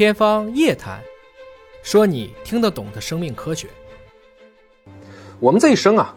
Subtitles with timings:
[0.00, 0.98] 天方夜谭，
[1.82, 3.68] 说你听得懂的生命科学。
[5.38, 6.16] 我们这一生啊，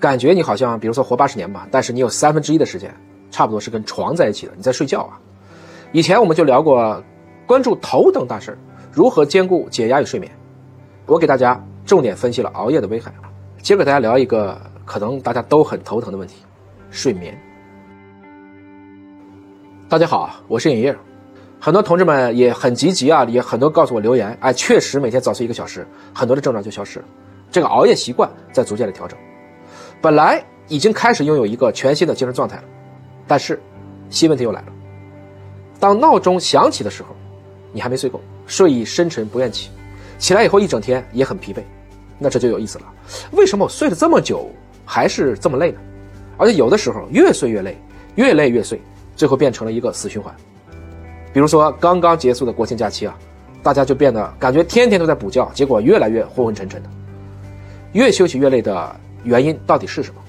[0.00, 2.92] 感觉你好像，比如说活八十年吧，但是你有三分之一的时间，
[3.30, 5.20] 差不多是跟床在一起的，你在睡觉啊。
[5.92, 7.00] 以前我们就聊过，
[7.46, 8.58] 关注头等大事
[8.92, 10.28] 如何兼顾解压与睡眠。
[11.06, 13.14] 我给大家重点分析了熬夜的危害，
[13.62, 16.38] 接着给大家聊一个可能大家都很头疼的问题：
[16.90, 17.40] 睡眠。
[19.88, 20.92] 大家好，我是尹烨。
[21.66, 25.84] 很多同志们也很积极啊，也很多告诉我留言，哎，确实每天早睡一个小时，
[26.14, 27.04] 很多的症状就消失了。
[27.50, 29.18] 这个熬夜习惯在逐渐的调整，
[30.00, 32.62] 本来已经开始拥有一个全新的精神状态了，
[33.26, 33.60] 但是
[34.10, 34.66] 新问题又来了。
[35.80, 37.08] 当闹钟响起的时候，
[37.72, 39.70] 你还没睡够，睡意深沉不愿起，
[40.20, 41.64] 起来以后一整天也很疲惫，
[42.16, 42.84] 那这就有意思了。
[43.32, 44.48] 为什么我睡了这么久
[44.84, 45.80] 还是这么累呢？
[46.38, 47.76] 而且有的时候越睡越累，
[48.14, 48.80] 越累越睡，
[49.16, 50.32] 最后变成了一个死循环。
[51.36, 53.14] 比如说刚刚结束的国庆假期啊，
[53.62, 56.88] 大家就变得感觉天天都在补觉，结果越来越昏昏沉沉的。
[57.92, 60.20] 越休息越累的原因到底是什么？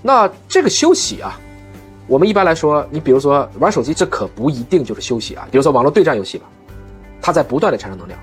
[0.00, 1.36] 那这个休息啊，
[2.06, 5.44] 我们一般来说，你比如说玩手机，这可不一定就是休息啊。
[5.50, 6.46] 比如说网络对战游戏吧，
[7.20, 8.16] 它在不断的产生能量，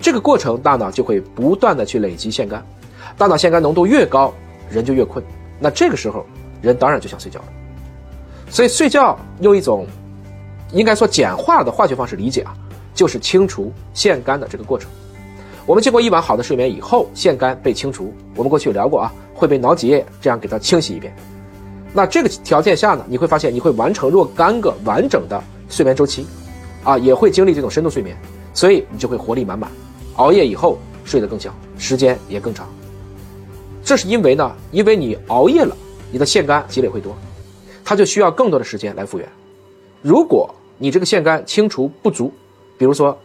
[0.00, 2.62] 这个过程大脑就会不断的去累积腺苷，
[3.16, 4.32] 大脑腺苷浓度越高，
[4.70, 5.24] 人就越困。
[5.58, 6.24] 那这个时候
[6.62, 7.46] 人当然就想睡觉了。
[8.48, 9.84] 所以睡觉用一种。
[10.72, 12.54] 应该说简化的化学方式理解啊，
[12.94, 14.90] 就是清除腺苷的这个过程。
[15.64, 18.12] 我们经过一晚好的睡眠以后，腺苷被清除。
[18.34, 21.14] 我们过去有聊过啊，会被脑脊液这样给它清洗一遍。
[21.92, 26.26] 那这个条件下呢，你会发现你会完成若干个完整的睡眠周期，
[26.84, 28.16] 啊，也会经历这种深度睡眠，
[28.54, 29.70] 所以你就会活力满满，
[30.16, 32.68] 熬夜以后睡得更香，时间也更长。
[33.82, 35.76] 这是因为呢，因为你熬夜了，
[36.10, 37.16] 你的腺苷积累会多，
[37.84, 39.28] 它就需要更多的时间来复原。
[40.00, 42.32] 如果你这个腺苷清除不足，
[42.78, 43.18] 比如说，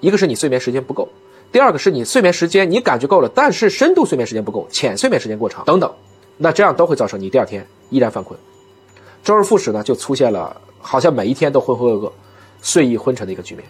[0.00, 1.08] 一个是你睡眠时间不够，
[1.52, 5.90] 第二个是你睡眠时间你感觉够了，但是深度睡眠时间不够，浅睡眠时间过长等等，
[6.36, 8.38] 那这样都会造成你第二天依然犯困，
[9.22, 12.10] 周而复始呢，就出现了好像每一天都浑浑噩噩、
[12.60, 13.64] 睡意昏沉的一个局面。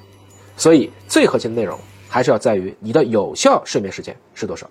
[0.56, 1.78] 所以最核心的内容
[2.08, 4.68] 还是要在于你的有效睡眠时间是多少，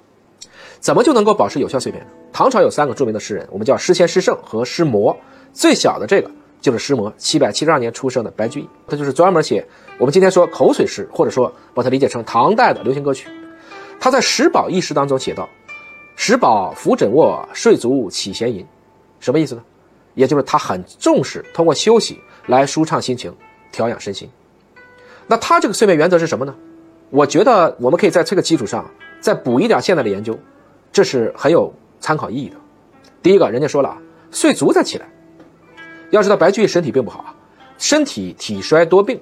[0.79, 2.05] 怎么就能够保持有效睡眠？
[2.31, 5.15] 唐朝有三个著名的诗人，我们叫诗仙、诗圣和诗魔，
[5.53, 6.31] 最小的这个。
[6.61, 9.65] 就是诗魔，七百七十二年出生的白居易，他就是专门写
[9.97, 13.29] 我们今天说口水诗，或者说把它理解成唐代的流行歌曲。
[13.99, 15.47] 他在《石宝》一诗当中写道
[16.15, 18.65] ：“石宝扶枕卧，睡足起闲吟。”
[19.19, 19.63] 什么意思呢？
[20.15, 23.33] 也就是他很重视通过休息来舒畅心情、
[23.71, 24.29] 调养身心。
[25.27, 26.55] 那他这个睡眠原则是什么呢？
[27.09, 30.37] 我觉得我们可以在这个基础上再补一点现代的研究，
[30.91, 32.55] 这是很有参考意义的。
[33.21, 33.97] 第一个，人家说了啊，
[34.31, 35.07] 睡足再起来。
[36.09, 37.35] 要知道白居易身体并不好啊，
[37.77, 39.19] 身体体衰多病，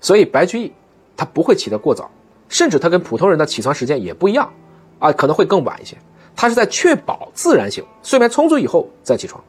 [0.00, 0.72] 所以白居易
[1.16, 2.10] 他不会起得过早，
[2.48, 4.50] 甚至他跟普通人的起床时间也不一样
[4.98, 5.96] 啊，可能会更晚一些。
[6.36, 9.42] 他是在确保自然醒，睡眠充足以后再起床。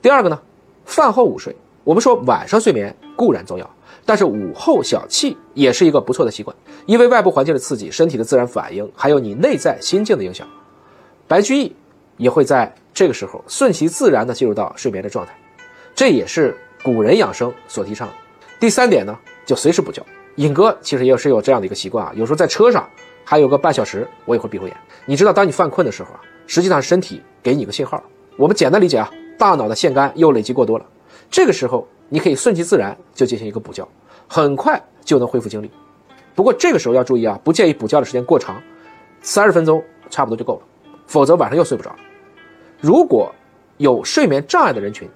[0.00, 0.40] 第二个呢，
[0.84, 1.54] 饭后午睡。
[1.84, 3.68] 我们说晚上睡眠固然重要，
[4.06, 6.56] 但是午后小憩也是一个不错的习惯，
[6.86, 10.46] 因为外部环境的刺激、身体的自然反应，还有你内在心境的影响，
[11.26, 11.74] 白居易
[12.16, 15.36] 也会在这个时候顺其自然的进入到睡眠的状态。
[15.94, 18.08] 这也是古人养生所提倡。
[18.58, 20.02] 第三点呢，就随时补觉。
[20.36, 22.88] 尹哥其实也是有这样的一个习惯啊，有时候在车上
[23.24, 24.76] 还有个半小时，我也会闭会眼。
[25.04, 28.02] 你知道，当你犯困的时候啊，实际上身体给你个信号。
[28.36, 30.86] 我们简单理解啊，大脑的腺苷又累积过多了，
[31.30, 33.86] 这个时候你可以顺其自然就进行一个补觉，
[34.26, 35.70] 很快就能恢复精力。
[36.34, 38.62] 不过这个时候要注意啊，不建议补觉的时间过长，
[39.20, 40.62] 三十分钟差不多就够了，
[41.06, 41.94] 否则晚上又睡不着。
[42.80, 43.30] 如果
[43.76, 45.06] 有睡眠障碍的人群，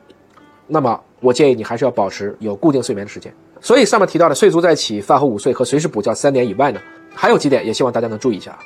[0.67, 3.33] 那么，我建议你还是要保持有固定睡眠的时间。
[3.61, 6.81] 所以上面提到的睡足再起、饭后午睡和随时补觉三点以外呢，
[7.15, 8.57] 还有几点也希望大家能注意一下。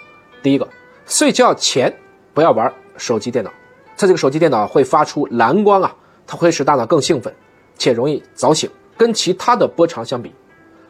[0.42, 0.68] 第一个，
[1.06, 1.94] 睡觉前
[2.34, 3.50] 不要玩手机、电脑，
[3.96, 5.94] 它这个手机、电脑会发出蓝光啊，
[6.26, 7.32] 它会使大脑更兴奋，
[7.76, 8.68] 且容易早醒。
[8.96, 10.30] 跟其他的波长相比，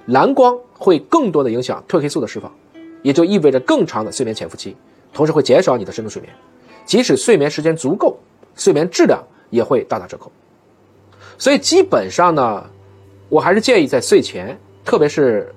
[0.06, 2.53] 蓝光会更多的影响褪黑素的释放，
[3.03, 4.77] 也就意味着更长的睡眠潜伏期，
[5.12, 6.34] 同时会减少你的深度睡眠。
[6.84, 8.18] 即使睡眠时间足够，
[8.57, 10.33] 睡眠质量也会大打折扣。
[11.41, 12.65] 所以基本上呢，
[13.31, 15.53] 我还是建议在睡前，特别是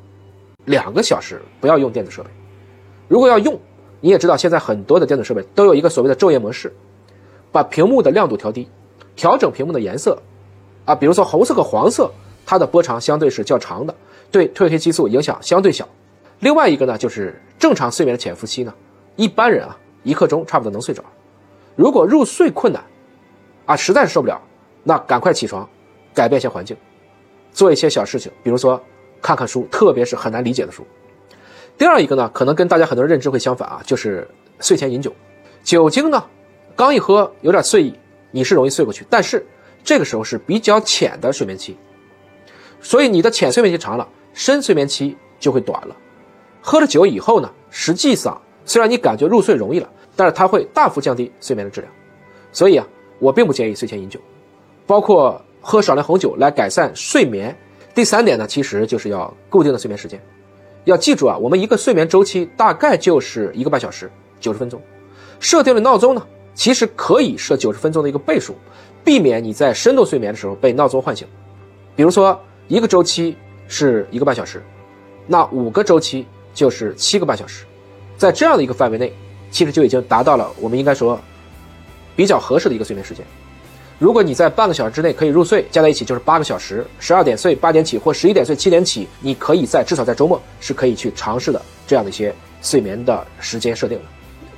[0.63, 2.29] 两个小时不要用电子设备。
[3.09, 3.59] 如果要用，
[3.99, 6.73] 你也知道现在很多的电子设备都有一个所谓的昼夜模式，
[7.51, 8.65] 把屏幕的亮度调低，
[9.17, 10.17] 调整屏幕的颜色，
[10.85, 12.09] 啊，比如说红色和黄色，
[12.45, 13.93] 它的波长相对是较长的，
[14.31, 15.85] 对褪黑激素影响相对小。
[16.39, 18.73] 另外一个呢，就是正常睡眠的潜伏期呢，
[19.17, 21.03] 一般人啊一刻钟差不多能睡着。
[21.75, 22.81] 如果入睡困难，
[23.65, 24.41] 啊，实在是受不了。
[24.85, 25.69] 那赶快起床，
[26.13, 26.75] 改变一下环境，
[27.51, 28.81] 做一些小事情，比如说
[29.21, 30.85] 看看书，特别是很难理解的书。
[31.77, 34.27] 第二一个呢，可能跟大家很多人认知会相反啊，就是
[34.59, 35.13] 睡前饮酒。
[35.63, 36.23] 酒精呢，
[36.75, 37.93] 刚一喝有点醉意，
[38.31, 39.45] 你是容易睡过去，但是
[39.83, 41.75] 这个时候是比较浅的睡眠期，
[42.79, 45.95] 所以你的浅睡眠期长了，深睡眠期就会短了。
[46.61, 51.91] 喝了酒以后呢，实际上虽然你感觉入睡容易了，但是它会大幅降低睡眠的质量。
[52.51, 52.87] 所以啊，
[53.19, 54.19] 我并不建议睡前饮酒，
[54.85, 57.57] 包括喝少量红酒来改善睡眠。
[57.95, 60.21] 第三点呢，其实就是要固定的睡眠时间。
[60.83, 64.81] 要记住啊，我们一个睡眠周期大概就是一个半小时，九十分钟。
[65.39, 66.21] 设定的闹钟呢，
[66.53, 68.55] 其实可以设九十分钟的一个倍数，
[69.03, 71.25] 避免你在深度睡眠的时候被闹钟唤醒。
[71.95, 72.37] 比如说，
[72.67, 73.37] 一个周期
[73.67, 74.61] 是一个半小时，
[75.25, 77.65] 那五个周期就是七个半小时，
[78.17, 79.13] 在这样的一个范围内，
[79.51, 81.19] 其实就已经达到了我们应该说
[82.15, 83.25] 比较合适的一个睡眠时间。
[84.03, 94.03] 如果你在半个小时之内可以入睡，加在一起就是八个小时，十二点睡八点起，或十一点睡七点起，你可以在至少在周末是可以去尝试的这样的一些睡眠的时间设定的。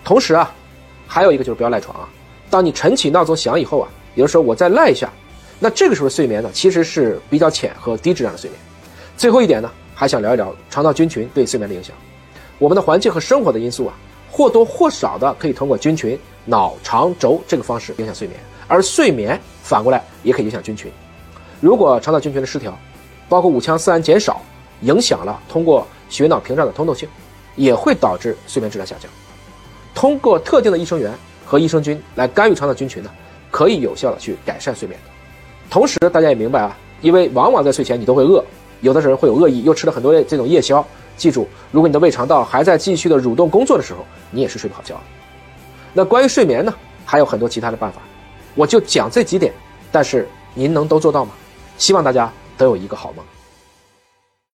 [0.03, 0.51] 同时啊，
[1.05, 2.09] 还有一个就是不要赖床啊。
[2.49, 5.13] 当你晨起闹钟响以后啊，有的时候我再赖一下，
[5.59, 8.59] 那这个时候睡眠呢其实是比较浅和低质量的睡眠。
[9.15, 11.95] 最后一点呢，还想聊一聊肠道菌群对睡眠的影响。
[12.57, 13.93] 我们的环境和生活的因素啊，
[14.31, 18.39] 或多或少的可以通过菌群、脑肠轴这个方式影响睡眠。
[18.67, 20.91] 而睡眠反过来也可以影响菌群，
[21.61, 22.77] 如果肠道菌群的失调，
[23.27, 24.41] 包括五羟色胺减少，
[24.81, 27.07] 影响了通过血脑屏障的通透性，
[27.55, 29.09] 也会导致睡眠质量下降。
[29.93, 31.13] 通过特定的益生元
[31.45, 33.09] 和益生菌来干预肠道菌群呢，
[33.49, 34.99] 可以有效的去改善睡眠。
[35.69, 38.43] 同时，大家也明白啊，因为往往在睡前你都会饿，
[38.81, 40.85] 有的时候会有恶意，又吃了很多这种夜宵。
[41.17, 44.99] 记住，如果你的胃肠道还在继续的蠕动工作的时候，你也是睡不好觉。
[45.93, 46.73] 那关于睡眠呢，
[47.05, 48.01] 还有很多其他的办法。
[48.55, 49.53] 我就讲这几点，
[49.91, 51.33] 但是您能都做到吗？
[51.77, 53.23] 希望大家都有一个好梦。